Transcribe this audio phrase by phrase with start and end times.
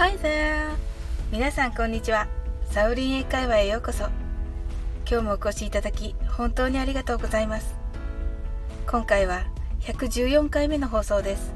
[0.00, 0.70] Hi there!
[1.30, 2.26] 皆さんこんにちは。
[2.70, 4.04] サウリン英会話へようこそ。
[5.06, 7.74] 今日もお越しいただき本当にありがとうございます。
[8.90, 9.44] 今回は
[9.80, 11.52] 114回目の放送です。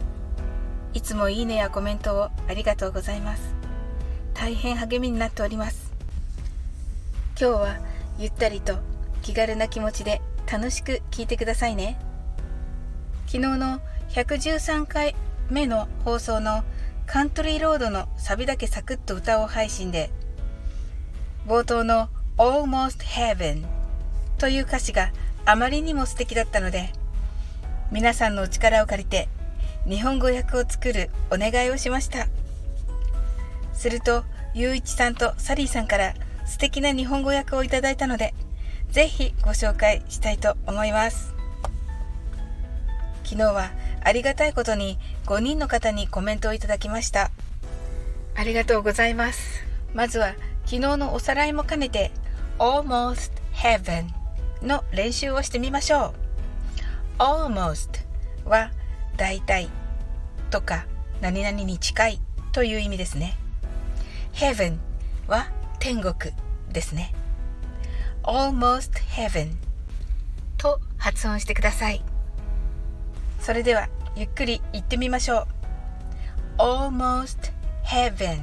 [0.93, 3.55] いつもいいねやコメントをありがとうございます。
[4.35, 5.91] 大変励みになっております。
[7.41, 7.79] 今日は
[8.19, 8.77] ゆったりと
[9.23, 10.21] 気軽な気持ちで
[10.53, 11.99] 楽しく聞いてくださいね。
[13.25, 13.81] 昨日の
[14.11, 15.17] 113回
[15.49, 16.63] 目の放送の
[17.07, 20.11] カントリーロードのサビだけサクッと歌おう配信で
[21.47, 22.09] 冒頭の
[22.39, 23.65] Almost Heaven
[24.39, 25.13] という歌詞が
[25.45, 26.91] あまりにも素敵だったので
[27.93, 29.29] 皆さんのお力を借りて
[29.87, 32.27] 日本語訳を作るお願いをしました。
[33.75, 36.15] するとゆういちさんとサリーさんから
[36.47, 38.35] 素敵な日本語訳をいただいたので
[38.91, 41.35] ぜひご紹介したいと思います。
[43.25, 43.71] 昨日は
[44.05, 47.31] ありがたいことに5人の方にコメントをいただきました。
[48.35, 49.65] ありがとうございます。
[49.95, 50.35] まずは
[50.67, 52.11] 昨日のおさらいも兼ねて
[52.59, 54.09] Almost Heaven
[54.63, 56.15] の練習をしてみましょ
[57.19, 57.23] う。
[57.23, 58.05] Almost
[58.45, 58.71] は
[59.17, 59.71] 大体
[60.51, 60.87] とか
[61.21, 62.21] 何々に近い
[62.53, 63.39] という意味ですね。
[64.35, 64.79] Heaven
[65.29, 66.35] は天国
[66.71, 67.15] ですね。
[68.23, 69.53] Almost Heaven
[70.59, 72.05] と発音してください。
[73.41, 75.49] それではゆっくり言ってみましょ
[76.59, 76.63] う。
[76.63, 77.53] Almost
[77.85, 78.39] Heaven.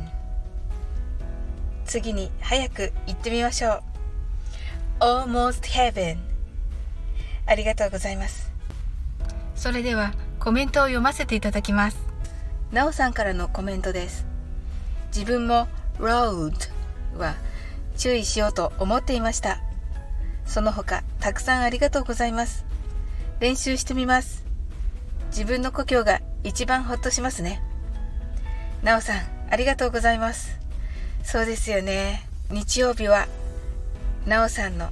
[1.86, 3.82] 次に早く言ってみましょ
[5.00, 5.04] う。
[5.04, 6.18] Almost Heaven.
[7.46, 8.52] ありがとうございます。
[9.56, 11.98] それではコメントを読ませていただきます。
[12.74, 14.26] なおさんからのコメントです。
[15.16, 16.54] 自分も Road
[17.18, 17.36] は
[17.96, 19.62] 注意しようと思っていました。
[20.46, 22.66] その他たくさんありがとうございます。
[23.40, 24.51] 練習してみます。
[25.32, 27.64] 自分の故郷が一番ほっとしますね。
[28.84, 30.60] なおさん、ありがとうございます。
[31.24, 32.28] そうですよね。
[32.50, 33.28] 日曜日は、
[34.26, 34.90] なおさんの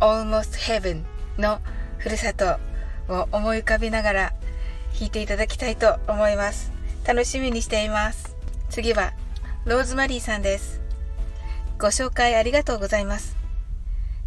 [0.00, 1.04] Almost Heaven
[1.38, 1.60] の
[1.98, 2.58] ふるさと
[3.08, 4.32] を思い浮かべながら
[4.98, 6.72] 弾いていただきたいと思います。
[7.06, 8.34] 楽しみにしています。
[8.70, 9.12] 次は、
[9.64, 10.80] ローズマリーさんです。
[11.78, 13.36] ご紹介ありがとうございます。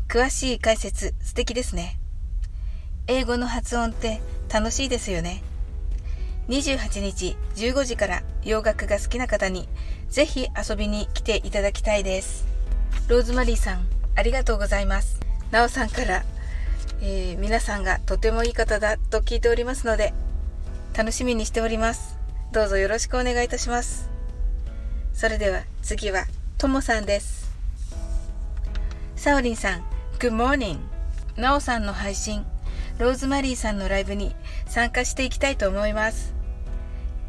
[0.07, 1.97] 詳しい解説素敵ですね。
[3.07, 5.41] 英語の発音って楽しいですよね。
[6.49, 9.69] 28日15時から洋楽が好きな方に
[10.09, 12.45] ぜひ遊びに来ていただきたいです。
[13.07, 15.19] ローズマリーさん、ありがとうございます。
[15.51, 16.23] なおさんから、
[17.01, 20.13] えー、皆さんがとてもいい方だと聞いておりますので、
[20.97, 22.17] 楽しみにしております。
[22.51, 24.09] どうぞよろしくお願いいたします。
[25.13, 26.25] それでは次は、
[26.57, 27.49] ともさんです。
[29.15, 29.83] サオリンさん、
[30.19, 30.77] Good morning!
[31.37, 32.45] なおさんの配信、
[33.01, 34.35] ローズマリーさんのライブに
[34.67, 36.35] 参加していきたいと思います。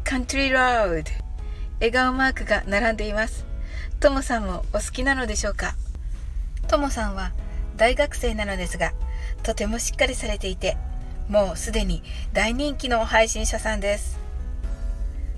[0.03, 1.11] カントリーロード
[1.79, 3.47] 笑顔マークが並んでいます。
[3.99, 5.73] ともさんもお好きなのでしょうか？
[6.67, 7.31] ともさんは
[7.75, 8.93] 大学生なのですが、
[9.41, 10.77] とてもしっかりされていて、
[11.27, 14.19] もうすでに大人気の配信者さんです。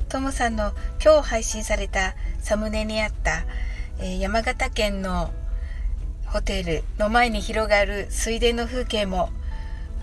[0.10, 3.46] ともさんの今日配信されたサムネにあった、
[4.00, 5.32] えー、山形県の
[6.26, 9.30] ホテルの前に広がる水田の風景も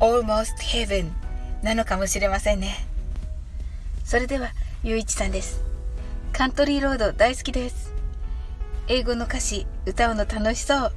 [0.01, 1.11] almost heaven
[1.63, 2.87] なのかもしれませんね。
[4.05, 4.51] それでは、
[4.83, 5.63] ゆういちさんです。
[6.33, 7.93] カントリーロード大好きです。
[8.89, 10.93] 英語の歌詞、歌うの楽しそう。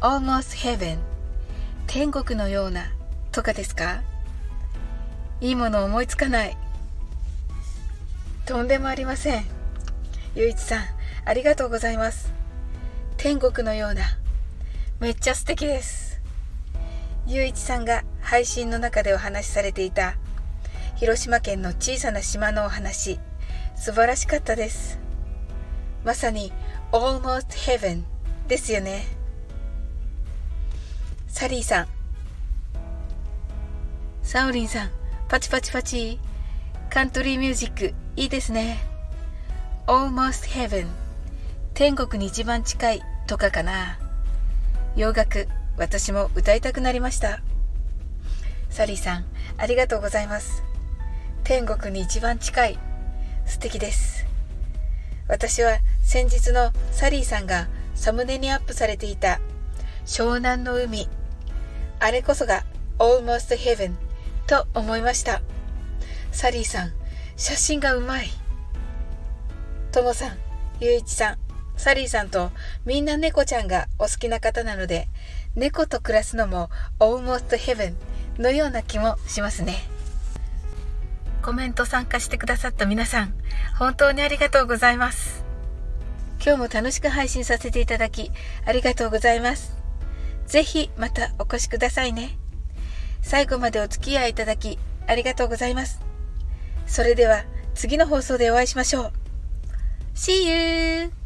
[0.00, 0.98] almost heaven
[1.86, 2.90] 天国のような
[3.30, 4.02] とかですか？
[5.40, 6.56] いいもの思いつかない。
[8.46, 9.44] とんでもありません。
[10.34, 10.84] ゆういちさん、
[11.24, 12.32] ありがとうございます。
[13.16, 14.02] 天国のような。
[15.00, 16.13] めっちゃ素敵です。
[17.26, 20.16] ゆういちさんが配信の中でお話しされていた
[20.96, 23.18] 広島県の小さな島のお話
[23.76, 24.98] 素晴らしかったです。
[26.04, 26.52] まさに
[26.92, 28.02] almost heaven
[28.46, 29.06] ですよね。
[31.26, 31.88] サリーさん。
[34.22, 34.90] サオリンさん
[35.28, 36.20] パチパチパチ。
[36.90, 38.78] カントリーミュージックいいですね。
[39.86, 40.86] almost heaven
[41.72, 43.98] 天国に一番近いとかかな。
[44.94, 45.48] 洋楽。
[45.76, 47.40] 私も歌いたくなりました。
[48.70, 49.24] サリーさん、
[49.58, 50.62] ありがとうございます。
[51.42, 52.78] 天国に一番近い。
[53.46, 54.26] 素敵です。
[55.28, 59.40] 私は先日のサリーさんがサムネにアップされていた
[60.06, 61.08] 湘南の海。
[62.00, 62.64] あれこそが
[62.98, 63.94] Almost Heaven
[64.46, 65.42] と思いました。
[66.32, 66.92] サリーさん、
[67.36, 68.28] 写真がうまい。
[69.92, 70.38] ともさん、
[70.80, 71.38] ゆういちさん、
[71.76, 72.50] サリーさんと
[72.84, 75.08] みんな猫ちゃんがお好きな方なので、
[75.56, 77.94] 猫と暮らすのも almost heaven
[78.38, 79.84] のような気もしますね。
[81.42, 83.34] コメント参加してくださった皆さん、
[83.78, 85.44] 本当にありがとうございます。
[86.44, 88.30] 今日も楽しく配信させていただき、
[88.66, 89.76] ありがとうございます。
[90.46, 92.38] ぜひまたお越しくださいね。
[93.22, 96.00] 最後までお付き合いいただき、ありがとうございます。
[96.86, 99.12] それでは次の放送でお会いしましょう。
[100.14, 101.23] See you!